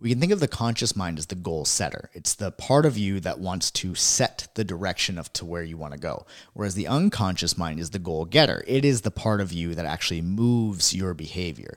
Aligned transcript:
We 0.00 0.10
can 0.10 0.20
think 0.20 0.30
of 0.30 0.38
the 0.38 0.46
conscious 0.46 0.94
mind 0.94 1.18
as 1.18 1.26
the 1.26 1.34
goal 1.34 1.64
setter. 1.64 2.08
It's 2.12 2.36
the 2.36 2.52
part 2.52 2.86
of 2.86 2.96
you 2.96 3.18
that 3.18 3.40
wants 3.40 3.72
to 3.72 3.96
set 3.96 4.46
the 4.54 4.62
direction 4.62 5.18
of 5.18 5.32
to 5.32 5.44
where 5.44 5.64
you 5.64 5.76
want 5.76 5.92
to 5.92 5.98
go. 5.98 6.24
Whereas 6.52 6.76
the 6.76 6.86
unconscious 6.86 7.58
mind 7.58 7.80
is 7.80 7.90
the 7.90 7.98
goal 7.98 8.24
getter. 8.24 8.62
It 8.68 8.84
is 8.84 9.00
the 9.00 9.10
part 9.10 9.40
of 9.40 9.52
you 9.52 9.74
that 9.74 9.86
actually 9.86 10.22
moves 10.22 10.94
your 10.94 11.14
behavior. 11.14 11.76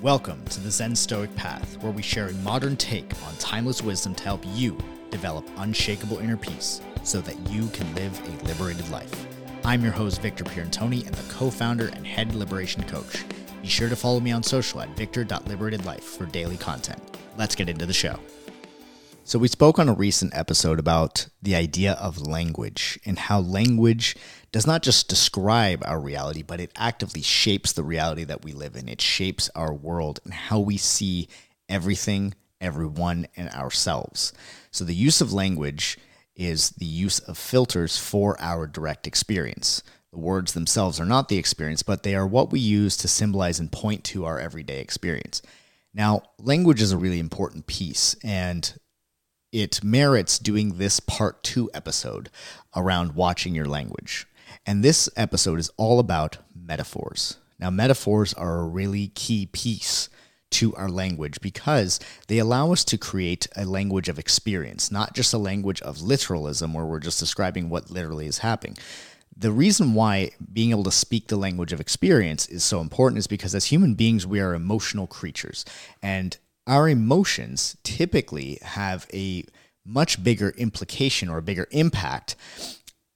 Welcome 0.00 0.42
to 0.46 0.60
the 0.60 0.70
Zen 0.70 0.96
Stoic 0.96 1.36
Path, 1.36 1.82
where 1.82 1.92
we 1.92 2.00
share 2.00 2.28
a 2.28 2.34
modern 2.36 2.78
take 2.78 3.12
on 3.26 3.36
timeless 3.38 3.82
wisdom 3.82 4.14
to 4.14 4.24
help 4.24 4.42
you 4.54 4.78
develop 5.10 5.46
unshakable 5.58 6.16
inner 6.16 6.38
peace 6.38 6.80
so 7.02 7.20
that 7.20 7.38
you 7.50 7.68
can 7.74 7.94
live 7.94 8.18
a 8.26 8.44
liberated 8.46 8.88
life. 8.88 9.26
I'm 9.66 9.82
your 9.82 9.92
host, 9.92 10.22
Victor 10.22 10.44
Pierantoni, 10.44 11.04
and 11.04 11.14
the 11.14 11.30
co 11.34 11.50
founder 11.50 11.88
and 11.88 12.06
head 12.06 12.34
liberation 12.34 12.84
coach. 12.84 13.22
Be 13.64 13.70
sure 13.70 13.88
to 13.88 13.96
follow 13.96 14.20
me 14.20 14.30
on 14.30 14.42
social 14.42 14.82
at 14.82 14.90
victor.liberatedlife 14.90 16.02
for 16.02 16.26
daily 16.26 16.58
content. 16.58 17.00
Let's 17.38 17.54
get 17.54 17.70
into 17.70 17.86
the 17.86 17.94
show. 17.94 18.20
So, 19.24 19.38
we 19.38 19.48
spoke 19.48 19.78
on 19.78 19.88
a 19.88 19.94
recent 19.94 20.36
episode 20.36 20.78
about 20.78 21.28
the 21.40 21.54
idea 21.54 21.94
of 21.94 22.20
language 22.20 23.00
and 23.06 23.18
how 23.18 23.40
language 23.40 24.16
does 24.52 24.66
not 24.66 24.82
just 24.82 25.08
describe 25.08 25.82
our 25.86 25.98
reality, 25.98 26.42
but 26.42 26.60
it 26.60 26.72
actively 26.76 27.22
shapes 27.22 27.72
the 27.72 27.82
reality 27.82 28.24
that 28.24 28.44
we 28.44 28.52
live 28.52 28.76
in. 28.76 28.86
It 28.86 29.00
shapes 29.00 29.48
our 29.54 29.72
world 29.72 30.20
and 30.24 30.34
how 30.34 30.58
we 30.60 30.76
see 30.76 31.26
everything, 31.66 32.34
everyone, 32.60 33.28
and 33.34 33.48
ourselves. 33.48 34.34
So, 34.72 34.84
the 34.84 34.94
use 34.94 35.22
of 35.22 35.32
language 35.32 35.96
is 36.36 36.72
the 36.72 36.84
use 36.84 37.18
of 37.20 37.38
filters 37.38 37.96
for 37.96 38.38
our 38.40 38.66
direct 38.66 39.06
experience. 39.06 39.82
The 40.14 40.20
words 40.20 40.52
themselves 40.52 41.00
are 41.00 41.04
not 41.04 41.28
the 41.28 41.38
experience, 41.38 41.82
but 41.82 42.04
they 42.04 42.14
are 42.14 42.24
what 42.24 42.52
we 42.52 42.60
use 42.60 42.96
to 42.98 43.08
symbolize 43.08 43.58
and 43.58 43.72
point 43.72 44.04
to 44.04 44.24
our 44.26 44.38
everyday 44.38 44.78
experience. 44.78 45.42
Now, 45.92 46.22
language 46.38 46.80
is 46.80 46.92
a 46.92 46.96
really 46.96 47.18
important 47.18 47.66
piece, 47.66 48.14
and 48.22 48.78
it 49.50 49.82
merits 49.82 50.38
doing 50.38 50.78
this 50.78 51.00
part 51.00 51.42
two 51.42 51.68
episode 51.74 52.30
around 52.76 53.16
watching 53.16 53.56
your 53.56 53.66
language. 53.66 54.28
And 54.64 54.84
this 54.84 55.08
episode 55.16 55.58
is 55.58 55.72
all 55.76 55.98
about 55.98 56.38
metaphors. 56.54 57.38
Now, 57.58 57.70
metaphors 57.70 58.32
are 58.34 58.60
a 58.60 58.68
really 58.68 59.08
key 59.08 59.46
piece 59.46 60.08
to 60.50 60.76
our 60.76 60.88
language 60.88 61.40
because 61.40 61.98
they 62.28 62.38
allow 62.38 62.70
us 62.70 62.84
to 62.84 62.96
create 62.96 63.48
a 63.56 63.64
language 63.64 64.08
of 64.08 64.20
experience, 64.20 64.92
not 64.92 65.12
just 65.12 65.34
a 65.34 65.38
language 65.38 65.82
of 65.82 66.02
literalism 66.02 66.72
where 66.72 66.86
we're 66.86 67.00
just 67.00 67.18
describing 67.18 67.68
what 67.68 67.90
literally 67.90 68.28
is 68.28 68.38
happening 68.38 68.76
the 69.36 69.52
reason 69.52 69.94
why 69.94 70.30
being 70.52 70.70
able 70.70 70.84
to 70.84 70.90
speak 70.90 71.28
the 71.28 71.36
language 71.36 71.72
of 71.72 71.80
experience 71.80 72.46
is 72.46 72.62
so 72.62 72.80
important 72.80 73.18
is 73.18 73.26
because 73.26 73.54
as 73.54 73.66
human 73.66 73.94
beings, 73.94 74.26
we 74.26 74.40
are 74.40 74.54
emotional 74.54 75.06
creatures. 75.06 75.64
And 76.02 76.36
our 76.66 76.88
emotions 76.88 77.76
typically 77.82 78.58
have 78.62 79.06
a 79.12 79.44
much 79.84 80.22
bigger 80.22 80.50
implication 80.56 81.28
or 81.28 81.38
a 81.38 81.42
bigger 81.42 81.66
impact 81.72 82.36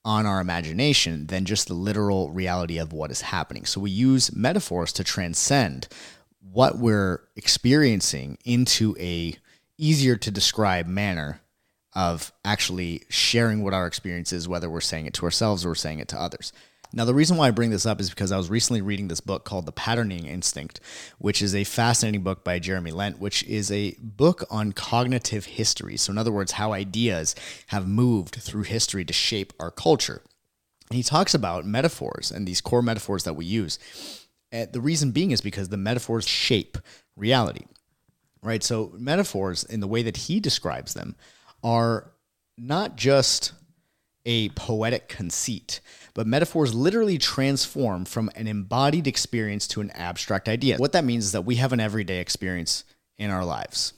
on 0.04 0.26
our 0.26 0.40
imagination 0.40 1.26
than 1.26 1.44
just 1.44 1.68
the 1.68 1.74
literal 1.74 2.30
reality 2.30 2.78
of 2.78 2.92
what 2.92 3.10
is 3.10 3.20
happening. 3.20 3.64
So 3.64 3.80
we 3.80 3.90
use 3.90 4.34
metaphors 4.34 4.92
to 4.94 5.04
transcend 5.04 5.88
what 6.40 6.78
we're 6.78 7.22
experiencing 7.36 8.38
into 8.44 8.96
a 8.98 9.34
easier 9.76 10.16
to 10.16 10.30
describe 10.30 10.86
manner 10.86 11.40
of 11.94 12.32
actually 12.44 13.02
sharing 13.08 13.62
what 13.62 13.74
our 13.74 13.86
experience 13.86 14.32
is, 14.32 14.48
whether 14.48 14.68
we're 14.68 14.80
saying 14.80 15.06
it 15.06 15.14
to 15.14 15.24
ourselves 15.24 15.64
or 15.64 15.70
we're 15.70 15.74
saying 15.74 15.98
it 15.98 16.08
to 16.08 16.20
others. 16.20 16.52
Now, 16.92 17.04
the 17.04 17.14
reason 17.14 17.36
why 17.36 17.48
I 17.48 17.50
bring 17.50 17.70
this 17.70 17.84
up 17.84 18.00
is 18.00 18.08
because 18.08 18.32
I 18.32 18.38
was 18.38 18.48
recently 18.48 18.80
reading 18.80 19.08
this 19.08 19.20
book 19.20 19.44
called 19.44 19.66
The 19.66 19.72
Patterning 19.72 20.24
Instinct, 20.24 20.80
which 21.18 21.42
is 21.42 21.54
a 21.54 21.64
fascinating 21.64 22.22
book 22.22 22.44
by 22.44 22.58
Jeremy 22.58 22.92
Lent, 22.92 23.18
which 23.18 23.42
is 23.42 23.70
a 23.70 23.94
book 24.00 24.44
on 24.50 24.72
cognitive 24.72 25.44
history. 25.44 25.98
So, 25.98 26.12
in 26.12 26.18
other 26.18 26.32
words, 26.32 26.52
how 26.52 26.72
ideas 26.72 27.34
have 27.68 27.86
moved 27.86 28.36
through 28.36 28.62
history 28.62 29.04
to 29.04 29.12
shape 29.12 29.52
our 29.60 29.70
culture. 29.70 30.22
And 30.88 30.96
he 30.96 31.02
talks 31.02 31.34
about 31.34 31.66
metaphors 31.66 32.30
and 32.30 32.48
these 32.48 32.62
core 32.62 32.80
metaphors 32.80 33.24
that 33.24 33.34
we 33.34 33.44
use. 33.44 33.78
And 34.50 34.72
the 34.72 34.80
reason 34.80 35.10
being 35.10 35.30
is 35.30 35.42
because 35.42 35.68
the 35.68 35.76
metaphors 35.76 36.26
shape 36.26 36.78
reality, 37.16 37.66
right? 38.42 38.62
So, 38.62 38.92
metaphors, 38.94 39.62
in 39.62 39.80
the 39.80 39.88
way 39.88 40.02
that 40.02 40.16
he 40.16 40.40
describes 40.40 40.94
them, 40.94 41.16
are 41.62 42.12
not 42.56 42.96
just 42.96 43.52
a 44.24 44.50
poetic 44.50 45.08
conceit, 45.08 45.80
but 46.14 46.26
metaphors 46.26 46.74
literally 46.74 47.18
transform 47.18 48.04
from 48.04 48.30
an 48.34 48.46
embodied 48.46 49.06
experience 49.06 49.66
to 49.68 49.80
an 49.80 49.90
abstract 49.92 50.48
idea. 50.48 50.76
What 50.76 50.92
that 50.92 51.04
means 51.04 51.26
is 51.26 51.32
that 51.32 51.42
we 51.42 51.56
have 51.56 51.72
an 51.72 51.80
everyday 51.80 52.18
experience 52.18 52.84
in 53.16 53.30
our 53.30 53.44
lives. 53.44 53.94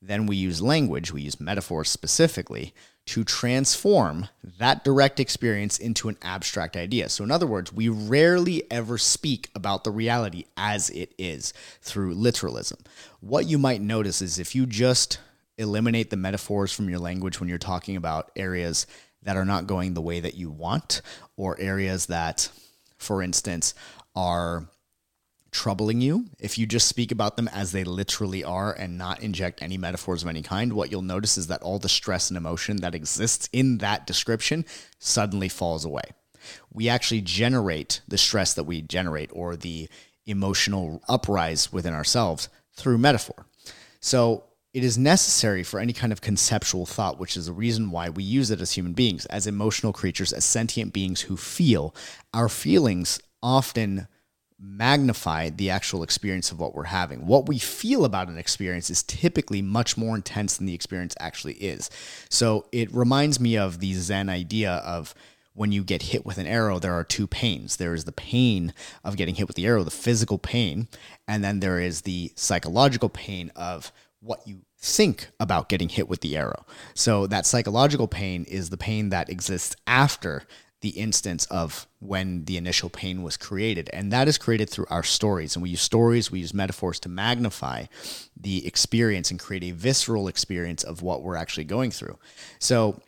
Then 0.00 0.26
we 0.26 0.36
use 0.36 0.60
language, 0.60 1.12
we 1.12 1.22
use 1.22 1.40
metaphors 1.40 1.88
specifically 1.88 2.74
to 3.04 3.24
transform 3.24 4.28
that 4.58 4.84
direct 4.84 5.18
experience 5.18 5.78
into 5.78 6.08
an 6.08 6.16
abstract 6.22 6.76
idea. 6.76 7.08
So, 7.08 7.24
in 7.24 7.30
other 7.30 7.46
words, 7.46 7.72
we 7.72 7.88
rarely 7.88 8.64
ever 8.70 8.98
speak 8.98 9.50
about 9.54 9.84
the 9.84 9.90
reality 9.90 10.44
as 10.56 10.90
it 10.90 11.14
is 11.18 11.52
through 11.80 12.14
literalism. 12.14 12.78
What 13.20 13.46
you 13.46 13.58
might 13.58 13.80
notice 13.80 14.22
is 14.22 14.38
if 14.38 14.54
you 14.54 14.66
just 14.66 15.18
eliminate 15.62 16.10
the 16.10 16.16
metaphors 16.16 16.72
from 16.72 16.90
your 16.90 16.98
language 16.98 17.40
when 17.40 17.48
you're 17.48 17.58
talking 17.58 17.96
about 17.96 18.30
areas 18.36 18.86
that 19.22 19.36
are 19.36 19.44
not 19.44 19.66
going 19.66 19.94
the 19.94 20.02
way 20.02 20.20
that 20.20 20.34
you 20.34 20.50
want 20.50 21.00
or 21.36 21.58
areas 21.58 22.06
that 22.06 22.50
for 22.98 23.22
instance 23.22 23.74
are 24.14 24.68
troubling 25.50 26.00
you? 26.00 26.26
If 26.38 26.58
you 26.58 26.66
just 26.66 26.88
speak 26.88 27.12
about 27.12 27.36
them 27.36 27.48
as 27.48 27.72
they 27.72 27.84
literally 27.84 28.42
are 28.42 28.72
and 28.72 28.96
not 28.96 29.22
inject 29.22 29.62
any 29.62 29.76
metaphors 29.76 30.22
of 30.22 30.28
any 30.28 30.42
kind 30.42 30.72
what 30.72 30.90
you'll 30.90 31.02
notice 31.02 31.38
is 31.38 31.46
that 31.48 31.62
all 31.62 31.78
the 31.78 31.88
stress 31.88 32.30
and 32.30 32.36
emotion 32.36 32.78
that 32.78 32.94
exists 32.94 33.48
in 33.52 33.78
that 33.78 34.06
description 34.06 34.64
suddenly 34.98 35.48
falls 35.48 35.84
away. 35.84 36.04
We 36.72 36.88
actually 36.88 37.20
generate 37.20 38.00
the 38.08 38.18
stress 38.18 38.54
that 38.54 38.64
we 38.64 38.82
generate 38.82 39.30
or 39.32 39.56
the 39.56 39.88
emotional 40.26 41.02
uprise 41.08 41.72
within 41.72 41.94
ourselves 41.94 42.48
through 42.74 42.98
metaphor. 42.98 43.46
So 44.00 44.44
it 44.74 44.82
is 44.82 44.96
necessary 44.96 45.62
for 45.62 45.78
any 45.78 45.92
kind 45.92 46.12
of 46.12 46.20
conceptual 46.20 46.86
thought, 46.86 47.20
which 47.20 47.36
is 47.36 47.46
the 47.46 47.52
reason 47.52 47.90
why 47.90 48.08
we 48.08 48.22
use 48.22 48.50
it 48.50 48.60
as 48.60 48.72
human 48.72 48.94
beings, 48.94 49.26
as 49.26 49.46
emotional 49.46 49.92
creatures, 49.92 50.32
as 50.32 50.44
sentient 50.44 50.92
beings 50.92 51.22
who 51.22 51.36
feel. 51.36 51.94
Our 52.32 52.48
feelings 52.48 53.20
often 53.42 54.08
magnify 54.58 55.50
the 55.50 55.68
actual 55.68 56.02
experience 56.02 56.52
of 56.52 56.60
what 56.60 56.74
we're 56.74 56.84
having. 56.84 57.26
What 57.26 57.48
we 57.48 57.58
feel 57.58 58.04
about 58.04 58.28
an 58.28 58.38
experience 58.38 58.88
is 58.88 59.02
typically 59.02 59.60
much 59.60 59.96
more 59.96 60.14
intense 60.14 60.56
than 60.56 60.66
the 60.66 60.74
experience 60.74 61.14
actually 61.20 61.54
is. 61.54 61.90
So 62.30 62.66
it 62.72 62.94
reminds 62.94 63.40
me 63.40 63.58
of 63.58 63.80
the 63.80 63.92
Zen 63.94 64.28
idea 64.28 64.70
of 64.70 65.14
when 65.54 65.72
you 65.72 65.84
get 65.84 66.02
hit 66.02 66.24
with 66.24 66.38
an 66.38 66.46
arrow, 66.46 66.78
there 66.78 66.94
are 66.94 67.04
two 67.04 67.26
pains. 67.26 67.76
There 67.76 67.92
is 67.92 68.04
the 68.04 68.12
pain 68.12 68.72
of 69.04 69.16
getting 69.16 69.34
hit 69.34 69.48
with 69.48 69.56
the 69.56 69.66
arrow, 69.66 69.84
the 69.84 69.90
physical 69.90 70.38
pain, 70.38 70.88
and 71.28 71.44
then 71.44 71.60
there 71.60 71.78
is 71.78 72.02
the 72.02 72.32
psychological 72.36 73.10
pain 73.10 73.50
of 73.54 73.92
what 74.22 74.46
you 74.46 74.60
think 74.78 75.28
about 75.38 75.68
getting 75.68 75.88
hit 75.88 76.08
with 76.08 76.20
the 76.20 76.36
arrow. 76.36 76.64
So 76.94 77.26
that 77.26 77.44
psychological 77.44 78.08
pain 78.08 78.44
is 78.44 78.70
the 78.70 78.76
pain 78.76 79.10
that 79.10 79.28
exists 79.28 79.76
after 79.86 80.44
the 80.80 80.90
instance 80.90 81.46
of 81.46 81.86
when 82.00 82.44
the 82.44 82.56
initial 82.56 82.90
pain 82.90 83.22
was 83.22 83.36
created. 83.36 83.88
And 83.92 84.12
that 84.12 84.26
is 84.26 84.36
created 84.36 84.68
through 84.68 84.86
our 84.90 85.04
stories. 85.04 85.54
And 85.54 85.62
we 85.62 85.70
use 85.70 85.80
stories, 85.80 86.30
we 86.30 86.40
use 86.40 86.52
metaphors 86.52 86.98
to 87.00 87.08
magnify 87.08 87.84
the 88.36 88.66
experience 88.66 89.30
and 89.30 89.38
create 89.38 89.62
a 89.62 89.70
visceral 89.70 90.26
experience 90.26 90.82
of 90.82 91.00
what 91.00 91.22
we're 91.22 91.36
actually 91.36 91.64
going 91.64 91.92
through. 91.92 92.18
So 92.58 93.00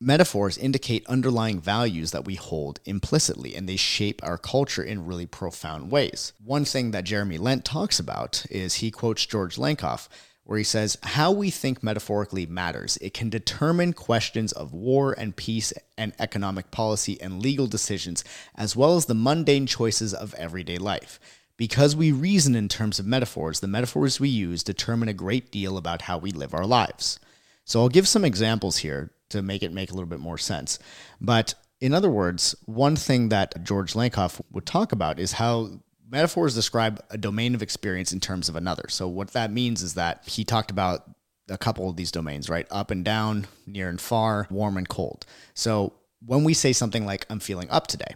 metaphors 0.00 0.56
indicate 0.56 1.06
underlying 1.06 1.60
values 1.60 2.10
that 2.10 2.24
we 2.24 2.34
hold 2.34 2.80
implicitly 2.86 3.54
and 3.54 3.68
they 3.68 3.76
shape 3.76 4.20
our 4.22 4.38
culture 4.38 4.82
in 4.82 5.04
really 5.04 5.26
profound 5.26 5.90
ways. 5.90 6.32
One 6.42 6.64
thing 6.64 6.90
that 6.92 7.04
Jeremy 7.04 7.36
Lent 7.36 7.64
talks 7.64 7.98
about 7.98 8.46
is 8.50 8.76
he 8.76 8.90
quotes 8.90 9.26
George 9.26 9.56
Lakoff 9.56 10.08
where 10.44 10.58
he 10.58 10.64
says, 10.64 10.96
How 11.04 11.30
we 11.30 11.50
think 11.50 11.82
metaphorically 11.82 12.44
matters. 12.44 12.96
It 13.00 13.14
can 13.14 13.30
determine 13.30 13.92
questions 13.92 14.50
of 14.52 14.72
war 14.72 15.14
and 15.16 15.36
peace 15.36 15.72
and 15.96 16.12
economic 16.18 16.72
policy 16.72 17.20
and 17.20 17.40
legal 17.40 17.68
decisions, 17.68 18.24
as 18.56 18.74
well 18.74 18.96
as 18.96 19.06
the 19.06 19.14
mundane 19.14 19.66
choices 19.66 20.12
of 20.12 20.34
everyday 20.34 20.78
life. 20.78 21.20
Because 21.56 21.94
we 21.94 22.10
reason 22.10 22.56
in 22.56 22.68
terms 22.68 22.98
of 22.98 23.06
metaphors, 23.06 23.60
the 23.60 23.68
metaphors 23.68 24.18
we 24.18 24.28
use 24.28 24.64
determine 24.64 25.08
a 25.08 25.14
great 25.14 25.52
deal 25.52 25.76
about 25.76 26.02
how 26.02 26.18
we 26.18 26.32
live 26.32 26.52
our 26.52 26.66
lives. 26.66 27.20
So 27.64 27.82
I'll 27.82 27.88
give 27.88 28.08
some 28.08 28.24
examples 28.24 28.78
here 28.78 29.10
to 29.30 29.42
make 29.42 29.62
it 29.62 29.72
make 29.72 29.90
a 29.90 29.94
little 29.94 30.08
bit 30.08 30.20
more 30.20 30.38
sense. 30.38 30.78
But 31.20 31.54
in 31.80 31.94
other 31.94 32.10
words, 32.10 32.54
one 32.66 32.96
thing 32.96 33.30
that 33.30 33.64
George 33.64 33.94
Lakoff 33.94 34.40
would 34.50 34.66
talk 34.66 34.92
about 34.92 35.18
is 35.18 35.32
how 35.32 35.80
metaphors 36.08 36.54
describe 36.54 37.02
a 37.10 37.16
domain 37.16 37.54
of 37.54 37.62
experience 37.62 38.12
in 38.12 38.20
terms 38.20 38.48
of 38.48 38.56
another. 38.56 38.84
So 38.88 39.08
what 39.08 39.32
that 39.32 39.52
means 39.52 39.82
is 39.82 39.94
that 39.94 40.26
he 40.26 40.44
talked 40.44 40.70
about 40.70 41.04
a 41.48 41.58
couple 41.58 41.88
of 41.88 41.96
these 41.96 42.12
domains, 42.12 42.48
right? 42.48 42.66
Up 42.70 42.90
and 42.90 43.04
down, 43.04 43.46
near 43.66 43.88
and 43.88 44.00
far, 44.00 44.46
warm 44.50 44.76
and 44.76 44.88
cold. 44.88 45.26
So 45.54 45.94
when 46.24 46.44
we 46.44 46.54
say 46.54 46.72
something 46.72 47.06
like 47.06 47.26
I'm 47.30 47.40
feeling 47.40 47.70
up 47.70 47.86
today 47.86 48.14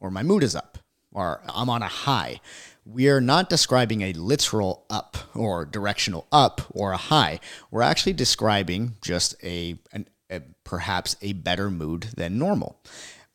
or 0.00 0.10
my 0.10 0.22
mood 0.22 0.42
is 0.42 0.56
up 0.56 0.78
or 1.12 1.42
I'm 1.48 1.70
on 1.70 1.82
a 1.82 1.88
high, 1.88 2.40
we 2.84 3.08
are 3.08 3.20
not 3.20 3.48
describing 3.48 4.02
a 4.02 4.12
literal 4.12 4.84
up 4.88 5.16
or 5.34 5.64
directional 5.64 6.26
up 6.30 6.60
or 6.70 6.92
a 6.92 6.96
high. 6.96 7.40
We're 7.70 7.82
actually 7.82 8.12
describing 8.12 8.96
just 9.00 9.34
a, 9.42 9.76
an, 9.92 10.08
perhaps 10.64 11.16
a 11.22 11.32
better 11.32 11.70
mood 11.70 12.08
than 12.16 12.38
normal. 12.38 12.80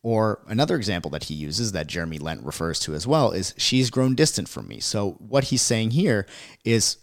Or 0.02 0.42
another 0.48 0.76
example 0.76 1.10
that 1.12 1.24
he 1.24 1.34
uses 1.34 1.72
that 1.72 1.86
Jeremy 1.86 2.18
Lent 2.18 2.44
refers 2.44 2.80
to 2.80 2.94
as 2.94 3.06
well 3.06 3.30
is 3.30 3.54
she's 3.56 3.90
grown 3.90 4.14
distant 4.14 4.48
from 4.48 4.66
me. 4.66 4.80
So 4.80 5.12
what 5.18 5.44
he's 5.44 5.62
saying 5.62 5.92
here 5.92 6.26
is 6.64 6.96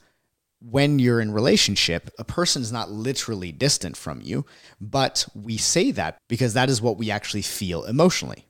when 0.61 0.99
you're 0.99 1.21
in 1.21 1.31
relationship, 1.31 2.09
a 2.19 2.25
person 2.25 2.61
is 2.61 2.71
not 2.71 2.91
literally 2.91 3.53
distant 3.53 3.95
from 3.95 4.19
you, 4.21 4.45
but 4.81 5.25
we 5.33 5.55
say 5.55 5.91
that 5.91 6.17
because 6.27 6.53
that 6.53 6.69
is 6.69 6.81
what 6.81 6.97
we 6.97 7.09
actually 7.09 7.41
feel 7.41 7.85
emotionally. 7.85 8.45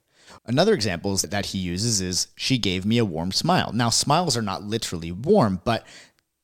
Another 0.45 0.73
example 0.73 1.15
that 1.17 1.47
he 1.47 1.59
uses 1.59 2.01
is 2.01 2.27
she 2.35 2.57
gave 2.57 2.85
me 2.85 2.97
a 2.97 3.05
warm 3.05 3.31
smile. 3.31 3.71
Now, 3.73 3.89
smiles 3.89 4.35
are 4.35 4.41
not 4.41 4.63
literally 4.63 5.11
warm, 5.11 5.61
but 5.63 5.85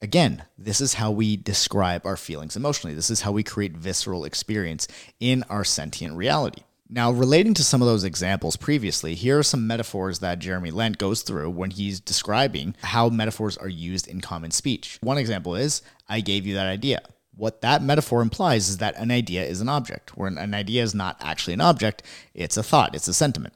again, 0.02 0.44
this 0.58 0.82
is 0.82 0.96
how 0.96 1.12
we 1.12 1.38
describe 1.38 2.06
our 2.06 2.18
feelings 2.18 2.56
emotionally. 2.56 2.96
This 2.96 3.10
is 3.10 3.22
how 3.22 3.32
we 3.32 3.44
create 3.44 3.78
visceral 3.78 4.26
experience 4.26 4.88
in 5.20 5.44
our 5.50 5.64
sentient 5.64 6.16
reality. 6.16 6.62
Now, 6.88 7.12
relating 7.12 7.56
to 7.56 7.64
some 7.64 7.82
of 7.82 7.88
those 7.88 8.04
examples 8.04 8.58
previously, 8.58 9.16
here 9.16 9.40
are 9.40 9.44
some 9.44 9.66
metaphors 9.66 10.20
that 10.20 10.38
Jeremy 10.38 10.70
Lent 10.70 11.00
goes 11.00 11.24
through 11.24 11.50
when 11.50 11.72
he's 11.72 12.00
describing 12.00 12.76
how 12.84 13.10
metaphors 13.10 13.58
are 13.58 13.68
used 13.68 14.08
in 14.08 14.22
common 14.22 14.52
speech. 14.52 15.00
One 15.02 15.18
example 15.18 15.56
is, 15.56 15.82
I 16.08 16.22
gave 16.22 16.46
you 16.46 16.54
that 16.54 16.68
idea. 16.68 17.02
What 17.34 17.62
that 17.62 17.82
metaphor 17.82 18.22
implies 18.22 18.70
is 18.70 18.78
that 18.78 18.96
an 18.98 19.10
idea 19.10 19.44
is 19.44 19.62
an 19.62 19.70
object, 19.70 20.16
where 20.16 20.28
an 20.28 20.54
idea 20.54 20.84
is 20.84 20.94
not 20.94 21.18
actually 21.22 21.56
an 21.56 21.62
object, 21.62 22.04
it's 22.36 22.56
a 22.56 22.64
thought, 22.64 22.94
it's 22.94 23.08
a 23.08 23.14
sentiment. 23.16 23.56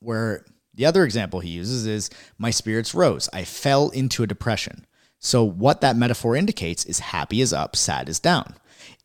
Where 0.00 0.46
the 0.72 0.86
other 0.86 1.04
example 1.04 1.40
he 1.40 1.50
uses 1.50 1.86
is, 1.86 2.10
my 2.38 2.50
spirits 2.50 2.94
rose, 2.94 3.28
I 3.34 3.44
fell 3.44 3.90
into 3.90 4.22
a 4.22 4.26
depression. 4.26 4.86
So, 5.18 5.42
what 5.44 5.80
that 5.80 5.96
metaphor 5.96 6.36
indicates 6.36 6.84
is 6.84 6.98
happy 6.98 7.40
is 7.40 7.52
up, 7.52 7.74
sad 7.74 8.08
is 8.08 8.20
down 8.20 8.54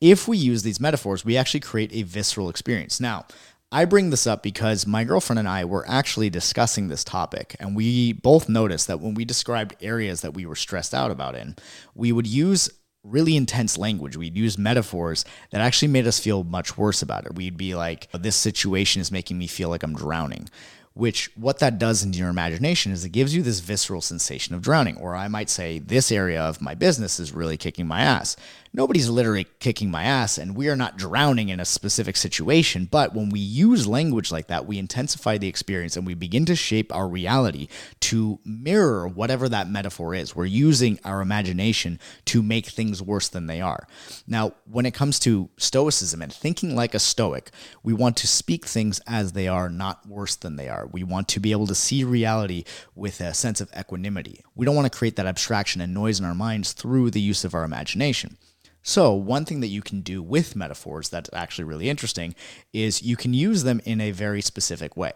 if 0.01 0.27
we 0.27 0.37
use 0.37 0.63
these 0.63 0.79
metaphors, 0.79 1.23
we 1.23 1.37
actually 1.37 1.59
create 1.59 1.93
a 1.93 2.03
visceral 2.03 2.49
experience. 2.49 2.99
Now, 2.99 3.25
I 3.71 3.85
bring 3.85 4.09
this 4.09 4.27
up 4.27 4.43
because 4.43 4.85
my 4.85 5.05
girlfriend 5.05 5.39
and 5.39 5.47
I 5.47 5.63
were 5.63 5.87
actually 5.87 6.29
discussing 6.29 6.87
this 6.87 7.05
topic, 7.05 7.55
and 7.59 7.75
we 7.75 8.11
both 8.11 8.49
noticed 8.49 8.87
that 8.87 8.99
when 8.99 9.13
we 9.13 9.23
described 9.23 9.77
areas 9.79 10.21
that 10.21 10.33
we 10.33 10.45
were 10.45 10.55
stressed 10.55 10.93
out 10.93 11.11
about 11.11 11.35
in, 11.35 11.55
we 11.95 12.11
would 12.11 12.27
use 12.27 12.69
really 13.03 13.35
intense 13.35 13.77
language. 13.77 14.17
We'd 14.17 14.35
use 14.35 14.57
metaphors 14.57 15.23
that 15.51 15.61
actually 15.61 15.87
made 15.87 16.05
us 16.05 16.19
feel 16.19 16.43
much 16.43 16.77
worse 16.77 17.01
about 17.01 17.25
it. 17.25 17.35
We'd 17.35 17.57
be 17.57 17.73
like, 17.73 18.09
This 18.11 18.35
situation 18.35 19.01
is 19.01 19.11
making 19.11 19.37
me 19.37 19.47
feel 19.47 19.69
like 19.69 19.83
I'm 19.83 19.95
drowning 19.95 20.49
which 20.93 21.31
what 21.35 21.59
that 21.59 21.79
does 21.79 22.03
in 22.03 22.13
your 22.13 22.29
imagination 22.29 22.91
is 22.91 23.05
it 23.05 23.09
gives 23.09 23.33
you 23.33 23.41
this 23.41 23.59
visceral 23.59 24.01
sensation 24.01 24.53
of 24.53 24.61
drowning. 24.61 24.97
Or 24.97 25.15
I 25.15 25.27
might 25.27 25.49
say, 25.49 25.79
this 25.79 26.11
area 26.11 26.41
of 26.41 26.61
my 26.61 26.75
business 26.75 27.19
is 27.19 27.31
really 27.31 27.57
kicking 27.57 27.87
my 27.87 28.01
ass. 28.01 28.35
Nobody's 28.73 29.09
literally 29.09 29.47
kicking 29.59 29.91
my 29.91 30.03
ass, 30.03 30.37
and 30.37 30.55
we 30.55 30.69
are 30.69 30.77
not 30.77 30.97
drowning 30.97 31.49
in 31.49 31.59
a 31.59 31.65
specific 31.65 32.15
situation. 32.15 32.87
But 32.89 33.13
when 33.13 33.29
we 33.29 33.39
use 33.41 33.85
language 33.85 34.31
like 34.31 34.47
that, 34.47 34.65
we 34.65 34.77
intensify 34.77 35.37
the 35.37 35.49
experience 35.49 35.97
and 35.97 36.07
we 36.07 36.13
begin 36.13 36.45
to 36.45 36.55
shape 36.55 36.95
our 36.95 37.05
reality 37.05 37.67
to 37.99 38.39
mirror 38.45 39.09
whatever 39.09 39.49
that 39.49 39.69
metaphor 39.69 40.15
is. 40.15 40.37
We're 40.37 40.45
using 40.45 40.99
our 41.03 41.19
imagination 41.19 41.99
to 42.25 42.41
make 42.41 42.67
things 42.67 43.01
worse 43.01 43.27
than 43.27 43.47
they 43.47 43.59
are. 43.59 43.87
Now, 44.25 44.53
when 44.63 44.85
it 44.85 44.93
comes 44.93 45.19
to 45.19 45.49
Stoicism 45.57 46.21
and 46.21 46.31
thinking 46.31 46.73
like 46.73 46.95
a 46.95 46.99
Stoic, 46.99 47.51
we 47.83 47.91
want 47.91 48.15
to 48.17 48.27
speak 48.27 48.65
things 48.65 49.01
as 49.05 49.33
they 49.33 49.49
are, 49.49 49.67
not 49.67 50.07
worse 50.07 50.37
than 50.37 50.55
they 50.55 50.69
are. 50.69 50.87
We 50.87 51.03
want 51.03 51.27
to 51.29 51.41
be 51.41 51.51
able 51.51 51.67
to 51.67 51.75
see 51.75 52.05
reality 52.05 52.63
with 52.95 53.19
a 53.19 53.33
sense 53.33 53.59
of 53.59 53.69
equanimity. 53.77 54.45
We 54.55 54.65
don't 54.65 54.75
want 54.77 54.89
to 54.89 54.97
create 54.97 55.17
that 55.17 55.25
abstraction 55.25 55.81
and 55.81 55.93
noise 55.93 56.21
in 56.21 56.25
our 56.25 56.35
minds 56.35 56.71
through 56.71 57.11
the 57.11 57.19
use 57.19 57.43
of 57.43 57.53
our 57.53 57.65
imagination. 57.65 58.37
So, 58.83 59.13
one 59.13 59.45
thing 59.45 59.59
that 59.59 59.67
you 59.67 59.81
can 59.81 60.01
do 60.01 60.23
with 60.23 60.55
metaphors 60.55 61.09
that's 61.09 61.29
actually 61.33 61.65
really 61.65 61.89
interesting 61.89 62.33
is 62.73 63.03
you 63.03 63.15
can 63.15 63.33
use 63.33 63.63
them 63.63 63.79
in 63.85 64.01
a 64.01 64.11
very 64.11 64.41
specific 64.41 64.97
way. 64.97 65.13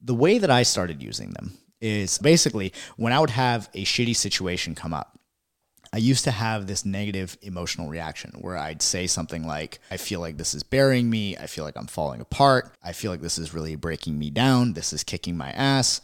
The 0.00 0.14
way 0.14 0.38
that 0.38 0.50
I 0.50 0.62
started 0.62 1.02
using 1.02 1.30
them 1.30 1.58
is 1.80 2.18
basically 2.18 2.72
when 2.96 3.12
I 3.12 3.20
would 3.20 3.30
have 3.30 3.68
a 3.74 3.84
shitty 3.84 4.14
situation 4.14 4.74
come 4.74 4.94
up, 4.94 5.18
I 5.92 5.96
used 5.98 6.24
to 6.24 6.30
have 6.30 6.66
this 6.66 6.84
negative 6.84 7.38
emotional 7.40 7.88
reaction 7.88 8.32
where 8.40 8.56
I'd 8.56 8.82
say 8.82 9.06
something 9.06 9.46
like, 9.46 9.80
I 9.90 9.96
feel 9.96 10.20
like 10.20 10.36
this 10.36 10.54
is 10.54 10.62
burying 10.62 11.08
me. 11.08 11.36
I 11.36 11.46
feel 11.46 11.64
like 11.64 11.76
I'm 11.76 11.86
falling 11.86 12.20
apart. 12.20 12.74
I 12.82 12.92
feel 12.92 13.10
like 13.10 13.22
this 13.22 13.38
is 13.38 13.54
really 13.54 13.74
breaking 13.74 14.18
me 14.18 14.30
down. 14.30 14.74
This 14.74 14.92
is 14.92 15.02
kicking 15.02 15.36
my 15.36 15.50
ass. 15.52 16.00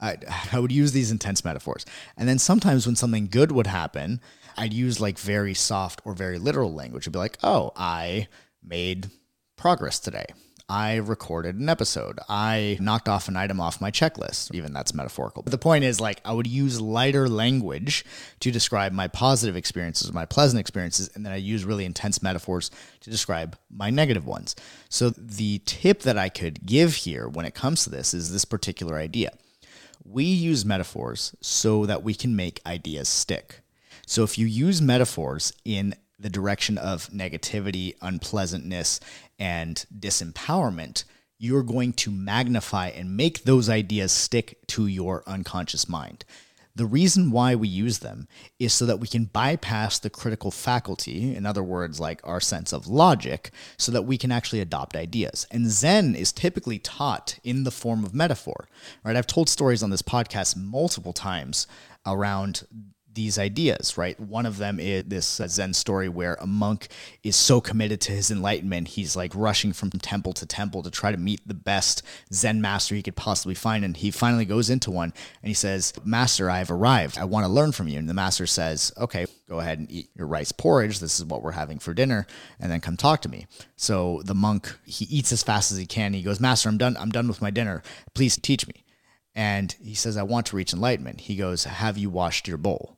I, 0.00 0.16
I 0.52 0.58
would 0.58 0.72
use 0.72 0.92
these 0.92 1.12
intense 1.12 1.44
metaphors. 1.44 1.86
And 2.16 2.28
then 2.28 2.38
sometimes 2.38 2.86
when 2.86 2.96
something 2.96 3.28
good 3.28 3.52
would 3.52 3.68
happen, 3.68 4.20
I'd 4.58 4.74
use 4.74 5.00
like 5.00 5.18
very 5.18 5.54
soft 5.54 6.02
or 6.04 6.12
very 6.12 6.38
literal 6.38 6.74
language. 6.74 7.04
It'd 7.04 7.12
be 7.12 7.18
like, 7.18 7.38
oh, 7.42 7.72
I 7.76 8.28
made 8.62 9.08
progress 9.56 9.98
today. 9.98 10.26
I 10.70 10.96
recorded 10.96 11.56
an 11.56 11.70
episode. 11.70 12.18
I 12.28 12.76
knocked 12.78 13.08
off 13.08 13.28
an 13.28 13.36
item 13.36 13.58
off 13.58 13.80
my 13.80 13.90
checklist. 13.90 14.54
Even 14.54 14.74
that's 14.74 14.92
metaphorical. 14.92 15.42
But 15.42 15.52
the 15.52 15.56
point 15.56 15.84
is, 15.84 15.98
like, 15.98 16.20
I 16.26 16.32
would 16.32 16.46
use 16.46 16.78
lighter 16.78 17.26
language 17.26 18.04
to 18.40 18.50
describe 18.50 18.92
my 18.92 19.08
positive 19.08 19.56
experiences, 19.56 20.12
my 20.12 20.26
pleasant 20.26 20.60
experiences, 20.60 21.08
and 21.14 21.24
then 21.24 21.32
I 21.32 21.36
use 21.36 21.64
really 21.64 21.86
intense 21.86 22.22
metaphors 22.22 22.70
to 23.00 23.08
describe 23.08 23.56
my 23.70 23.88
negative 23.88 24.26
ones. 24.26 24.56
So, 24.90 25.08
the 25.08 25.62
tip 25.64 26.00
that 26.00 26.18
I 26.18 26.28
could 26.28 26.66
give 26.66 26.96
here 26.96 27.26
when 27.28 27.46
it 27.46 27.54
comes 27.54 27.84
to 27.84 27.90
this 27.90 28.12
is 28.12 28.30
this 28.30 28.44
particular 28.44 28.96
idea. 28.96 29.30
We 30.04 30.24
use 30.24 30.66
metaphors 30.66 31.34
so 31.40 31.86
that 31.86 32.02
we 32.02 32.12
can 32.12 32.36
make 32.36 32.60
ideas 32.66 33.08
stick. 33.08 33.62
So 34.08 34.24
if 34.24 34.38
you 34.38 34.46
use 34.46 34.80
metaphors 34.80 35.52
in 35.66 35.94
the 36.18 36.30
direction 36.30 36.78
of 36.78 37.10
negativity, 37.10 37.94
unpleasantness, 38.00 39.00
and 39.38 39.84
disempowerment, 39.96 41.04
you're 41.38 41.62
going 41.62 41.92
to 41.92 42.10
magnify 42.10 42.88
and 42.88 43.18
make 43.18 43.44
those 43.44 43.68
ideas 43.68 44.10
stick 44.10 44.66
to 44.68 44.86
your 44.86 45.22
unconscious 45.26 45.90
mind. 45.90 46.24
The 46.74 46.86
reason 46.86 47.30
why 47.30 47.54
we 47.54 47.68
use 47.68 47.98
them 47.98 48.28
is 48.58 48.72
so 48.72 48.86
that 48.86 48.98
we 48.98 49.08
can 49.08 49.26
bypass 49.26 49.98
the 49.98 50.08
critical 50.08 50.50
faculty, 50.50 51.34
in 51.36 51.44
other 51.44 51.62
words, 51.62 52.00
like 52.00 52.22
our 52.24 52.40
sense 52.40 52.72
of 52.72 52.86
logic, 52.86 53.50
so 53.76 53.92
that 53.92 54.02
we 54.02 54.16
can 54.16 54.32
actually 54.32 54.60
adopt 54.60 54.96
ideas. 54.96 55.46
And 55.50 55.68
Zen 55.68 56.14
is 56.14 56.32
typically 56.32 56.78
taught 56.78 57.38
in 57.44 57.64
the 57.64 57.70
form 57.70 58.04
of 58.04 58.14
metaphor, 58.14 58.68
right? 59.04 59.16
I've 59.16 59.26
told 59.26 59.50
stories 59.50 59.82
on 59.82 59.90
this 59.90 60.02
podcast 60.02 60.56
multiple 60.56 61.12
times 61.12 61.66
around 62.06 62.62
these 63.14 63.38
ideas, 63.38 63.98
right? 63.98 64.18
One 64.20 64.46
of 64.46 64.58
them 64.58 64.78
is 64.78 65.04
this 65.04 65.40
Zen 65.46 65.74
story 65.74 66.08
where 66.08 66.34
a 66.40 66.46
monk 66.46 66.88
is 67.22 67.36
so 67.36 67.60
committed 67.60 68.00
to 68.02 68.12
his 68.12 68.30
enlightenment, 68.30 68.88
he's 68.88 69.16
like 69.16 69.32
rushing 69.34 69.72
from 69.72 69.90
temple 69.90 70.32
to 70.34 70.46
temple 70.46 70.82
to 70.82 70.90
try 70.90 71.10
to 71.10 71.18
meet 71.18 71.40
the 71.46 71.54
best 71.54 72.02
Zen 72.32 72.60
master 72.60 72.94
he 72.94 73.02
could 73.02 73.16
possibly 73.16 73.54
find. 73.54 73.84
And 73.84 73.96
he 73.96 74.10
finally 74.10 74.44
goes 74.44 74.70
into 74.70 74.90
one 74.90 75.12
and 75.42 75.48
he 75.48 75.54
says, 75.54 75.92
Master, 76.04 76.50
I've 76.50 76.70
arrived. 76.70 77.18
I 77.18 77.24
want 77.24 77.44
to 77.44 77.52
learn 77.52 77.72
from 77.72 77.88
you. 77.88 77.98
And 77.98 78.08
the 78.08 78.14
master 78.14 78.46
says, 78.46 78.92
Okay, 78.98 79.26
go 79.48 79.60
ahead 79.60 79.78
and 79.78 79.90
eat 79.90 80.10
your 80.14 80.26
rice 80.26 80.52
porridge. 80.52 81.00
This 81.00 81.18
is 81.18 81.24
what 81.24 81.42
we're 81.42 81.52
having 81.52 81.78
for 81.78 81.94
dinner. 81.94 82.26
And 82.60 82.70
then 82.70 82.80
come 82.80 82.96
talk 82.96 83.22
to 83.22 83.28
me. 83.28 83.46
So 83.76 84.22
the 84.24 84.34
monk, 84.34 84.76
he 84.84 85.06
eats 85.06 85.32
as 85.32 85.42
fast 85.42 85.72
as 85.72 85.78
he 85.78 85.86
can. 85.86 86.12
He 86.12 86.22
goes, 86.22 86.40
Master, 86.40 86.68
I'm 86.68 86.78
done. 86.78 86.96
I'm 86.98 87.10
done 87.10 87.28
with 87.28 87.42
my 87.42 87.50
dinner. 87.50 87.82
Please 88.14 88.36
teach 88.36 88.66
me. 88.66 88.84
And 89.34 89.74
he 89.80 89.94
says, 89.94 90.16
I 90.16 90.24
want 90.24 90.46
to 90.46 90.56
reach 90.56 90.72
enlightenment. 90.72 91.22
He 91.22 91.36
goes, 91.36 91.64
Have 91.64 91.96
you 91.96 92.10
washed 92.10 92.46
your 92.48 92.58
bowl? 92.58 92.97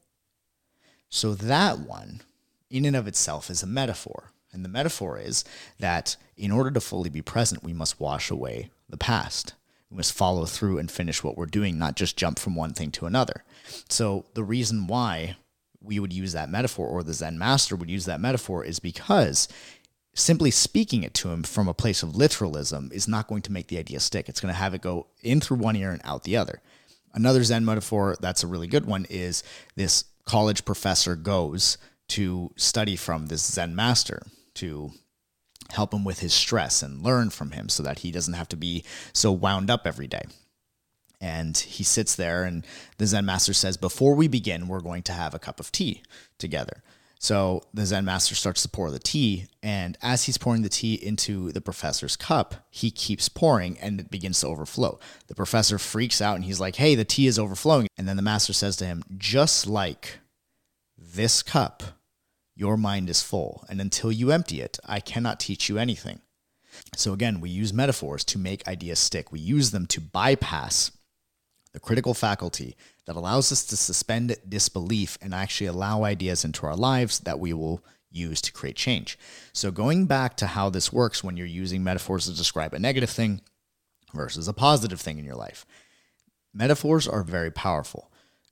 So 1.10 1.34
that 1.34 1.80
one, 1.80 2.22
in 2.70 2.84
and 2.84 2.96
of 2.96 3.06
itself, 3.06 3.50
is 3.50 3.62
a 3.62 3.66
metaphor. 3.66 4.30
And 4.52 4.64
the 4.64 4.68
metaphor 4.68 5.18
is 5.18 5.44
that 5.78 6.16
in 6.36 6.50
order 6.50 6.70
to 6.70 6.80
fully 6.80 7.10
be 7.10 7.22
present, 7.22 7.62
we 7.62 7.72
must 7.72 8.00
wash 8.00 8.30
away 8.30 8.70
the 8.88 8.96
past. 8.96 9.54
We 9.90 9.96
must 9.96 10.12
follow 10.12 10.44
through 10.44 10.78
and 10.78 10.90
finish 10.90 11.22
what 11.22 11.36
we're 11.36 11.46
doing, 11.46 11.78
not 11.78 11.96
just 11.96 12.16
jump 12.16 12.38
from 12.38 12.54
one 12.54 12.72
thing 12.72 12.92
to 12.92 13.06
another. 13.06 13.44
So 13.88 14.24
the 14.34 14.44
reason 14.44 14.86
why 14.86 15.36
we 15.82 15.98
would 15.98 16.12
use 16.12 16.32
that 16.32 16.50
metaphor, 16.50 16.86
or 16.86 17.02
the 17.02 17.12
Zen 17.12 17.38
master 17.38 17.74
would 17.74 17.90
use 17.90 18.04
that 18.04 18.20
metaphor, 18.20 18.64
is 18.64 18.78
because 18.78 19.48
simply 20.14 20.50
speaking 20.50 21.02
it 21.02 21.14
to 21.14 21.30
him 21.30 21.42
from 21.42 21.68
a 21.68 21.74
place 21.74 22.02
of 22.02 22.14
literalism 22.14 22.90
is 22.92 23.08
not 23.08 23.28
going 23.28 23.42
to 23.42 23.52
make 23.52 23.68
the 23.68 23.78
idea 23.78 23.98
stick. 23.98 24.28
It's 24.28 24.40
going 24.40 24.52
to 24.52 24.58
have 24.58 24.74
it 24.74 24.82
go 24.82 25.06
in 25.22 25.40
through 25.40 25.58
one 25.58 25.76
ear 25.76 25.90
and 25.90 26.02
out 26.04 26.24
the 26.24 26.36
other. 26.36 26.60
Another 27.12 27.42
Zen 27.42 27.64
metaphor 27.64 28.16
that's 28.20 28.44
a 28.44 28.48
really 28.48 28.68
good 28.68 28.86
one 28.86 29.06
is 29.10 29.42
this 29.74 30.04
college 30.24 30.64
professor 30.64 31.16
goes 31.16 31.78
to 32.08 32.52
study 32.56 32.96
from 32.96 33.26
this 33.26 33.52
Zen 33.52 33.74
master 33.74 34.22
to 34.54 34.92
help 35.70 35.94
him 35.94 36.04
with 36.04 36.20
his 36.20 36.34
stress 36.34 36.82
and 36.82 37.02
learn 37.02 37.30
from 37.30 37.52
him 37.52 37.68
so 37.68 37.82
that 37.82 38.00
he 38.00 38.10
doesn't 38.10 38.34
have 38.34 38.48
to 38.48 38.56
be 38.56 38.84
so 39.12 39.30
wound 39.30 39.70
up 39.70 39.86
every 39.86 40.06
day. 40.06 40.24
And 41.20 41.56
he 41.56 41.84
sits 41.84 42.14
there, 42.16 42.44
and 42.44 42.66
the 42.96 43.06
Zen 43.06 43.26
master 43.26 43.52
says, 43.52 43.76
Before 43.76 44.14
we 44.14 44.26
begin, 44.26 44.68
we're 44.68 44.80
going 44.80 45.02
to 45.02 45.12
have 45.12 45.34
a 45.34 45.38
cup 45.38 45.60
of 45.60 45.70
tea 45.70 46.02
together. 46.38 46.82
So 47.22 47.64
the 47.74 47.84
Zen 47.84 48.06
master 48.06 48.34
starts 48.34 48.62
to 48.62 48.68
pour 48.70 48.90
the 48.90 48.98
tea, 48.98 49.46
and 49.62 49.98
as 50.00 50.24
he's 50.24 50.38
pouring 50.38 50.62
the 50.62 50.70
tea 50.70 50.94
into 50.94 51.52
the 51.52 51.60
professor's 51.60 52.16
cup, 52.16 52.54
he 52.70 52.90
keeps 52.90 53.28
pouring 53.28 53.78
and 53.78 54.00
it 54.00 54.10
begins 54.10 54.40
to 54.40 54.46
overflow. 54.46 54.98
The 55.26 55.34
professor 55.34 55.78
freaks 55.78 56.22
out 56.22 56.36
and 56.36 56.46
he's 56.46 56.60
like, 56.60 56.76
Hey, 56.76 56.94
the 56.94 57.04
tea 57.04 57.26
is 57.26 57.38
overflowing. 57.38 57.88
And 57.98 58.08
then 58.08 58.16
the 58.16 58.22
master 58.22 58.54
says 58.54 58.74
to 58.76 58.86
him, 58.86 59.02
Just 59.18 59.66
like 59.66 60.20
this 60.96 61.42
cup, 61.42 61.82
your 62.56 62.78
mind 62.78 63.10
is 63.10 63.22
full, 63.22 63.66
and 63.68 63.82
until 63.82 64.10
you 64.10 64.32
empty 64.32 64.62
it, 64.62 64.78
I 64.86 65.00
cannot 65.00 65.40
teach 65.40 65.68
you 65.68 65.76
anything. 65.76 66.22
So 66.96 67.12
again, 67.12 67.40
we 67.40 67.50
use 67.50 67.74
metaphors 67.74 68.24
to 68.24 68.38
make 68.38 68.66
ideas 68.66 68.98
stick. 68.98 69.30
We 69.30 69.40
use 69.40 69.72
them 69.72 69.84
to 69.88 70.00
bypass 70.00 70.90
the 71.74 71.80
critical 71.80 72.14
faculty 72.14 72.76
that 73.10 73.16
allows 73.16 73.50
us 73.50 73.64
to 73.64 73.76
suspend 73.76 74.36
disbelief 74.48 75.18
and 75.20 75.34
actually 75.34 75.66
allow 75.66 76.04
ideas 76.04 76.44
into 76.44 76.64
our 76.64 76.76
lives 76.76 77.18
that 77.18 77.40
we 77.40 77.52
will 77.52 77.84
use 78.08 78.40
to 78.40 78.52
create 78.52 78.76
change. 78.76 79.18
So, 79.52 79.72
going 79.72 80.06
back 80.06 80.36
to 80.36 80.46
how 80.46 80.70
this 80.70 80.92
works 80.92 81.24
when 81.24 81.36
you're 81.36 81.44
using 81.44 81.82
metaphors 81.82 82.26
to 82.26 82.36
describe 82.36 82.72
a 82.72 82.78
negative 82.78 83.10
thing 83.10 83.40
versus 84.14 84.46
a 84.46 84.52
positive 84.52 85.00
thing 85.00 85.18
in 85.18 85.24
your 85.24 85.34
life, 85.34 85.66
metaphors 86.54 87.08
are 87.08 87.24
very 87.24 87.50
powerful. 87.50 88.09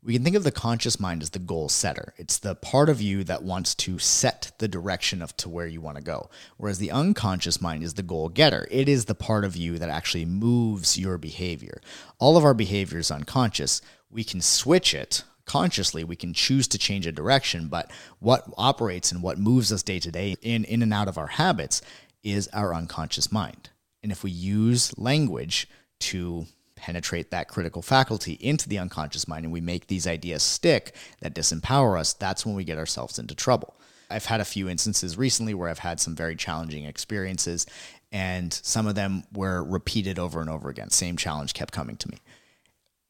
We 0.08 0.14
can 0.14 0.24
think 0.24 0.36
of 0.36 0.42
the 0.42 0.50
conscious 0.50 0.98
mind 0.98 1.20
as 1.20 1.28
the 1.28 1.38
goal 1.38 1.68
setter. 1.68 2.14
It's 2.16 2.38
the 2.38 2.54
part 2.54 2.88
of 2.88 3.02
you 3.02 3.24
that 3.24 3.42
wants 3.42 3.74
to 3.74 3.98
set 3.98 4.52
the 4.56 4.66
direction 4.66 5.20
of 5.20 5.36
to 5.36 5.50
where 5.50 5.66
you 5.66 5.82
want 5.82 5.98
to 5.98 6.02
go. 6.02 6.30
Whereas 6.56 6.78
the 6.78 6.90
unconscious 6.90 7.60
mind 7.60 7.82
is 7.82 7.92
the 7.92 8.02
goal 8.02 8.30
getter. 8.30 8.66
It 8.70 8.88
is 8.88 9.04
the 9.04 9.14
part 9.14 9.44
of 9.44 9.54
you 9.54 9.78
that 9.78 9.90
actually 9.90 10.24
moves 10.24 10.98
your 10.98 11.18
behavior. 11.18 11.82
All 12.18 12.38
of 12.38 12.44
our 12.46 12.54
behavior 12.54 12.98
is 12.98 13.10
unconscious. 13.10 13.82
We 14.08 14.24
can 14.24 14.40
switch 14.40 14.94
it 14.94 15.24
consciously. 15.44 16.04
We 16.04 16.16
can 16.16 16.32
choose 16.32 16.66
to 16.68 16.78
change 16.78 17.06
a 17.06 17.12
direction, 17.12 17.68
but 17.68 17.90
what 18.18 18.46
operates 18.56 19.12
and 19.12 19.22
what 19.22 19.38
moves 19.38 19.70
us 19.70 19.82
day 19.82 19.98
to 19.98 20.10
day 20.10 20.36
in 20.40 20.64
in 20.64 20.80
and 20.80 20.94
out 20.94 21.08
of 21.08 21.18
our 21.18 21.26
habits 21.26 21.82
is 22.22 22.48
our 22.54 22.74
unconscious 22.74 23.30
mind. 23.30 23.68
And 24.02 24.10
if 24.10 24.24
we 24.24 24.30
use 24.30 24.96
language 24.96 25.68
to 26.00 26.46
penetrate 26.78 27.30
that 27.30 27.49
critical 27.49 27.82
faculty 27.82 28.35
into 28.35 28.68
the 28.68 28.78
unconscious 28.78 29.26
mind 29.26 29.44
and 29.44 29.52
we 29.52 29.61
make 29.61 29.88
these 29.88 30.06
ideas 30.06 30.42
stick 30.42 30.94
that 31.20 31.35
disempower 31.35 31.99
us, 31.99 32.12
that's 32.12 32.47
when 32.47 32.54
we 32.54 32.64
get 32.64 32.78
ourselves 32.78 33.18
into 33.18 33.35
trouble. 33.35 33.75
I've 34.08 34.26
had 34.26 34.40
a 34.40 34.44
few 34.44 34.68
instances 34.68 35.18
recently 35.18 35.52
where 35.52 35.68
I've 35.68 35.80
had 35.80 36.00
some 36.00 36.14
very 36.14 36.37
challenging 36.37 36.85
experiences, 36.85 37.66
and 38.11 38.52
some 38.52 38.87
of 38.87 38.94
them 38.94 39.25
were 39.35 39.62
repeated 39.62 40.18
over 40.18 40.40
and 40.40 40.49
over 40.49 40.70
again. 40.70 40.90
Same 40.90 41.16
challenge 41.16 41.52
kept 41.52 41.73
coming 41.73 41.97
to 41.97 42.08
me. 42.08 42.18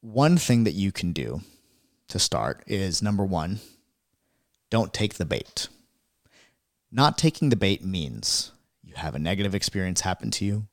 One 0.01 0.39
thing 0.39 0.65
that 0.65 0.73
you 0.73 0.91
can 0.91 1.13
do 1.13 1.43
to 2.09 2.19
start 2.19 2.65
is 2.67 3.03
number 3.03 3.25
one, 3.25 3.61
don't 4.71 4.93
take 4.93 5.15
the 5.15 5.25
bait. 5.25 5.69
Not 6.91 7.19
taking 7.19 7.51
the 7.51 7.57
bait 7.57 7.85
means 7.85 8.53
you 8.83 8.95
have 8.97 9.15
a 9.15 9.21
negative 9.21 9.55
experience 9.55 10.01
happen 10.01 10.31
to 10.33 10.45
you, 10.45 10.67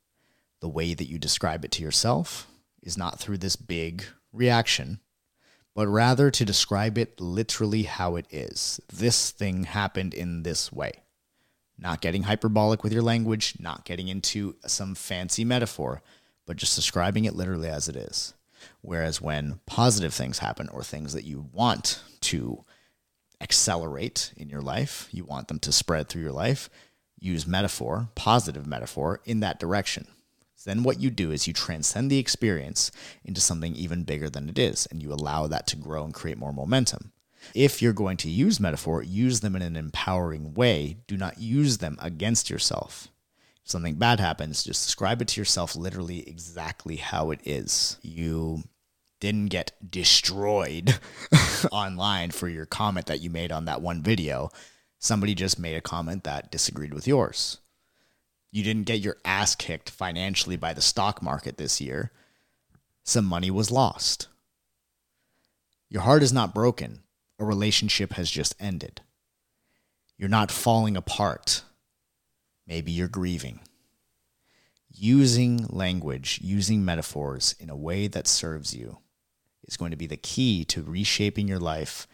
the 0.62 0.70
way 0.70 0.94
that 0.94 1.10
you 1.10 1.20
describe 1.20 1.66
it 1.66 1.72
to 1.74 1.84
yourself, 1.84 2.48
is 2.86 2.98
not 2.98 3.20
through 3.20 3.40
this 3.40 3.58
big 3.58 4.06
reaction, 4.32 5.00
but 5.74 5.88
rather 5.88 6.32
to 6.32 6.46
describe 6.46 6.98
it 6.98 7.20
literally 7.20 7.84
how 7.84 8.16
it 8.16 8.26
is. 8.30 8.80
This 8.94 9.32
thing 9.32 9.66
happened 9.66 10.14
in 10.14 10.44
this 10.44 10.72
way. 10.72 10.94
Not 11.78 12.00
getting 12.00 12.24
hyperbolic 12.24 12.84
with 12.84 12.94
your 12.94 13.02
language, 13.02 13.56
not 13.60 13.84
getting 13.84 14.08
into 14.08 14.56
some 14.66 14.96
fancy 14.96 15.44
metaphor, 15.44 16.02
but 16.46 16.56
just 16.56 16.76
describing 16.76 17.26
it 17.26 17.36
literally 17.36 17.68
as 17.68 17.90
it 17.90 17.98
is. 17.98 18.34
Whereas 18.82 19.20
when 19.20 19.60
positive 19.66 20.14
things 20.14 20.40
happen 20.40 20.70
or 20.70 20.84
things 20.84 21.12
that 21.14 21.26
you 21.26 21.50
want 21.52 22.02
to 22.22 22.64
accelerate 23.42 24.32
in 24.38 24.50
your 24.50 24.62
life, 24.62 25.10
you 25.12 25.26
want 25.26 25.50
them 25.50 25.60
to 25.60 25.72
spread 25.72 26.08
through 26.08 26.22
your 26.22 26.32
life, 26.32 26.70
use 27.20 27.46
metaphor, 27.46 28.10
positive 28.16 28.66
metaphor, 28.66 29.20
in 29.26 29.42
that 29.42 29.60
direction. 29.60 30.08
Then 30.66 30.84
what 30.84 31.00
you 31.00 31.10
do 31.10 31.32
is 31.32 31.48
you 31.48 31.54
transcend 31.54 32.12
the 32.12 32.18
experience 32.18 32.92
into 33.24 33.40
something 33.40 33.76
even 33.76 34.04
bigger 34.04 34.30
than 34.30 34.50
it 34.50 34.60
is, 34.60 34.88
and 34.88 35.02
you 35.02 35.14
allow 35.14 35.48
that 35.48 35.68
to 35.68 35.76
grow 35.76 36.04
and 36.04 36.14
create 36.14 36.38
more 36.38 36.52
momentum. 36.52 37.14
If 37.54 37.82
you're 37.82 37.94
going 37.94 38.18
to 38.18 38.30
use 38.30 38.60
metaphor, 38.60 39.04
use 39.04 39.42
them 39.42 39.56
in 39.56 39.62
an 39.62 39.76
empowering 39.76 40.56
way. 40.56 40.98
Do 41.08 41.16
not 41.16 41.40
use 41.40 41.78
them 41.78 41.98
against 42.02 42.50
yourself. 42.50 43.10
If 43.64 43.70
something 43.70 43.96
bad 43.96 44.20
happens, 44.20 44.64
just 44.64 44.86
describe 44.86 45.22
it 45.22 45.28
to 45.30 45.42
yourself 45.42 45.76
literally 45.76 46.28
exactly 46.28 46.96
how 46.96 47.30
it 47.30 47.42
is. 47.46 47.98
You 48.02 48.64
didn't 49.20 49.48
get 49.48 49.74
destroyed 49.88 51.00
online 51.72 52.32
for 52.32 52.50
your 52.50 52.66
comment 52.66 53.06
that 53.06 53.22
you 53.22 53.30
made 53.30 53.52
on 53.52 53.66
that 53.66 53.82
one 53.82 54.02
video. 54.02 54.50
Somebody 54.98 55.36
just 55.36 55.60
made 55.60 55.76
a 55.76 55.82
comment 55.82 56.24
that 56.24 56.52
disagreed 56.52 56.94
with 56.94 57.08
yours 57.08 57.60
you 58.56 58.64
didn't 58.64 58.84
get 58.84 59.02
your 59.02 59.18
ass 59.26 59.54
kicked 59.54 59.90
financially 59.90 60.56
by 60.56 60.74
the 60.74 60.82
stock 60.82 61.22
market 61.22 61.58
this 61.58 61.82
year, 61.82 62.14
some 63.04 63.26
money 63.26 63.52
was 63.52 63.70
lost. 63.70 64.30
Your 65.90 66.04
heart 66.04 66.24
is 66.24 66.32
not 66.32 66.56
broken. 66.56 67.04
A 67.38 67.44
relationship 67.44 68.14
has 68.14 68.32
just 68.32 68.56
ended. 68.58 69.02
You're 70.18 70.30
not 70.30 70.52
falling 70.52 70.96
apart. 70.96 71.64
Maybe 72.66 72.94
you're 72.94 73.10
grieving. 73.10 73.60
Using 74.90 75.66
language, 75.68 76.40
using 76.42 76.86
metaphors 76.86 77.56
in 77.60 77.70
a 77.70 77.76
way 77.76 78.08
that 78.08 78.26
serves 78.26 78.74
you 78.74 79.00
is 79.68 79.76
going 79.76 79.92
to 79.92 79.98
be 79.98 80.08
the 80.08 80.16
key 80.16 80.64
to 80.64 80.82
reshaping 80.82 81.50
your 81.50 81.60
life 81.60 82.08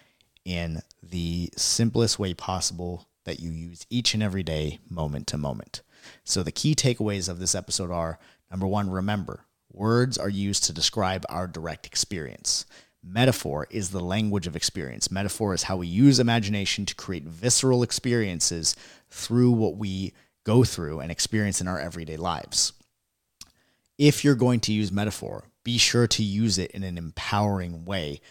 in 0.44 0.82
the 1.04 1.52
simplest 1.56 2.18
way 2.18 2.34
possible 2.34 3.08
that 3.26 3.40
you 3.40 3.52
use 3.52 3.86
each 3.92 4.16
and 4.16 4.24
every 4.24 4.42
day, 4.42 4.80
moment 4.90 5.28
to 5.28 5.38
moment. 5.38 5.84
So 6.24 6.43
the 6.43 6.51
key 6.51 6.75
takeaways 6.75 7.29
of 7.29 7.39
this 7.39 7.55
episode 7.55 7.91
are 7.91 8.20
number 8.50 8.67
one, 8.67 8.89
remember, 8.89 9.46
words 9.72 10.17
are 10.17 10.29
used 10.29 10.63
to 10.65 10.74
describe 10.74 11.25
our 11.29 11.48
direct 11.48 11.86
experience. 11.86 12.65
Metaphor 13.03 13.67
is 13.72 13.89
the 13.89 14.00
language 14.00 14.46
of 14.46 14.55
experience. 14.55 15.10
Metaphor 15.10 15.53
is 15.53 15.63
how 15.63 15.77
we 15.77 15.88
use 15.88 16.20
imagination 16.20 16.86
to 16.86 16.96
create 16.96 17.24
visceral 17.24 17.81
experiences 17.81 18.75
through 19.10 19.51
what 19.51 19.75
we 19.75 20.13
go 20.43 20.63
through 20.63 21.00
and 21.00 21.12
experience 21.12 21.62
in 21.62 21.67
our 21.67 21.79
everyday 21.79 22.17
lives. 22.17 22.74
If 23.98 24.24
you're 24.24 24.36
going 24.36 24.60
to 24.62 24.74
use 24.74 24.91
metaphor, 24.91 25.46
be 25.63 25.77
sure 25.77 26.08
to 26.08 26.24
use 26.24 26.58
it 26.58 26.72
in 26.72 26.84
an 26.84 26.98
empowering 26.98 27.86
way 27.86 28.22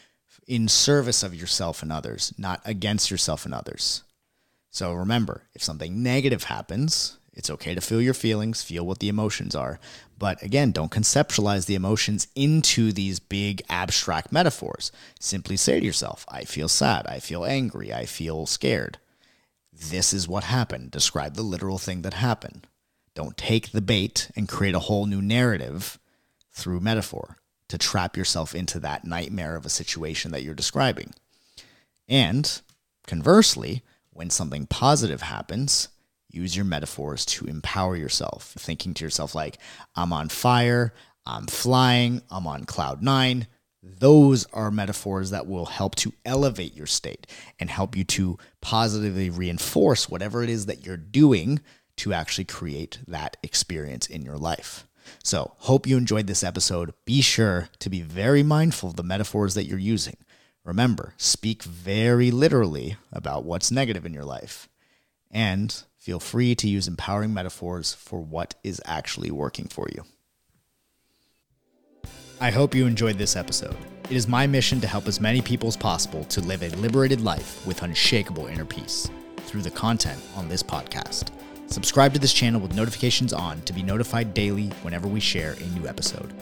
in 0.47 0.67
service 0.67 1.23
of 1.23 1.35
yourself 1.35 1.83
and 1.83 1.93
others, 1.93 2.35
not 2.37 2.61
against 2.65 3.11
yourself 3.11 3.45
and 3.45 3.55
others. 3.55 4.03
So 4.71 4.93
remember, 4.93 5.43
if 5.55 5.63
something 5.63 6.03
negative 6.03 6.45
happens, 6.45 7.19
it's 7.33 7.51
okay 7.51 7.75
to 7.75 7.81
feel 7.81 8.01
your 8.01 8.15
feelings, 8.15 8.63
feel 8.63 8.87
what 8.87 8.99
the 8.99 9.09
emotions 9.09 9.55
are. 9.55 9.79
But 10.19 10.43
again, 10.43 10.73
don't 10.73 10.91
conceptualize 10.91 11.67
the 11.67 11.75
emotions 11.75 12.27
into 12.35 12.93
these 12.93 13.21
big 13.21 13.63
abstract 13.69 14.33
metaphors. 14.33 14.93
Simply 15.19 15.57
say 15.57 15.81
to 15.81 15.87
yourself, 15.87 16.27
I 16.29 16.45
feel 16.45 16.69
sad, 16.69 17.07
I 17.07 17.21
feel 17.21 17.45
angry, 17.45 17.93
I 17.93 18.05
feel 18.05 18.47
scared. 18.47 18.99
This 19.73 20.13
is 20.13 20.29
what 20.29 20.45
happened. 20.45 20.91
Describe 20.91 21.35
the 21.35 21.43
literal 21.43 21.79
thing 21.79 22.03
that 22.03 22.15
happened. 22.15 22.67
Don't 23.15 23.37
take 23.37 23.73
the 23.73 23.81
bait 23.81 24.31
and 24.37 24.49
create 24.49 24.75
a 24.75 24.81
whole 24.81 25.07
new 25.07 25.23
narrative 25.23 25.99
through 26.53 26.81
metaphor 26.81 27.39
to 27.69 27.79
trap 27.79 28.17
yourself 28.17 28.55
into 28.55 28.79
that 28.81 29.05
nightmare 29.05 29.57
of 29.57 29.65
a 29.65 29.71
situation 29.71 30.33
that 30.33 30.43
you're 30.43 30.55
describing. 30.55 31.15
And 32.09 32.61
conversely, 33.07 33.83
when 34.11 34.29
something 34.29 34.67
positive 34.67 35.23
happens, 35.23 35.89
use 36.31 36.57
your 36.57 36.65
metaphors 36.65 37.25
to 37.27 37.47
empower 37.47 37.97
yourself, 37.97 38.55
thinking 38.59 38.95
to 38.95 39.05
yourself, 39.05 39.35
like, 39.35 39.59
I'm 39.95 40.13
on 40.13 40.29
fire, 40.29 40.95
I'm 41.27 41.47
flying, 41.47 42.23
I'm 42.31 42.47
on 42.47 42.65
cloud 42.65 43.03
nine. 43.03 43.47
Those 43.83 44.45
are 44.53 44.71
metaphors 44.71 45.31
that 45.31 45.47
will 45.47 45.67
help 45.67 45.95
to 45.97 46.13
elevate 46.25 46.75
your 46.75 46.87
state 46.87 47.27
and 47.59 47.71
help 47.71 47.97
you 47.97 48.05
to 48.05 48.39
positively 48.61 49.31
reinforce 49.31 50.09
whatever 50.09 50.43
it 50.43 50.51
is 50.51 50.67
that 50.67 50.85
you're 50.85 50.97
doing 50.97 51.61
to 51.97 52.13
actually 52.13 52.45
create 52.45 52.99
that 53.07 53.37
experience 53.43 54.07
in 54.07 54.23
your 54.23 54.37
life. 54.37 54.87
So, 55.23 55.53
hope 55.59 55.87
you 55.87 55.97
enjoyed 55.97 56.27
this 56.27 56.45
episode. 56.45 56.93
Be 57.05 57.21
sure 57.21 57.69
to 57.79 57.91
be 57.91 58.01
very 58.03 58.43
mindful 58.43 58.91
of 58.91 58.97
the 58.97 59.03
metaphors 59.03 59.55
that 59.55 59.65
you're 59.65 59.79
using. 59.79 60.17
Remember, 60.65 61.15
speak 61.17 61.63
very 61.63 62.31
literally 62.31 62.97
about 63.13 63.45
what's 63.45 63.71
negative 63.71 64.05
in 64.05 64.15
your 64.15 64.25
life. 64.25 64.69
And 65.31 65.83
Feel 66.11 66.19
free 66.19 66.57
to 66.57 66.69
use 66.69 66.89
empowering 66.89 67.33
metaphors 67.33 67.95
for 67.95 68.19
what 68.19 68.57
is 68.65 68.83
actually 68.85 69.31
working 69.31 69.69
for 69.69 69.87
you. 69.95 70.03
I 72.41 72.51
hope 72.51 72.75
you 72.75 72.89
enjoyed 72.89 73.17
this 73.17 73.37
episode. 73.37 73.77
It 74.07 74.17
is 74.17 74.27
my 74.27 74.45
mission 74.49 74.81
to 74.81 74.89
help 74.89 75.07
as 75.07 75.21
many 75.21 75.41
people 75.41 75.69
as 75.69 75.77
possible 75.77 76.25
to 76.25 76.41
live 76.41 76.65
a 76.65 76.71
liberated 76.79 77.21
life 77.21 77.65
with 77.65 77.85
unshakable 77.85 78.49
inner 78.49 78.65
peace 78.65 79.09
through 79.47 79.63
the 79.63 79.71
content 79.71 80.21
on 80.35 80.49
this 80.49 80.65
podcast. 80.65 81.29
Subscribe 81.69 82.13
to 82.15 82.19
this 82.19 82.33
channel 82.33 82.61
with 82.61 82.75
notifications 82.75 83.33
on 83.33 83.63
to 83.63 83.73
be 83.73 83.85
notified 83.85 84.35
daily 84.35 84.67
whenever 84.83 85.07
we 85.07 85.21
share 85.21 85.53
a 85.53 85.79
new 85.79 85.87
episode. 85.87 86.35